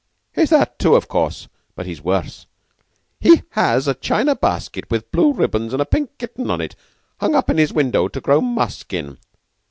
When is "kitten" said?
6.17-6.49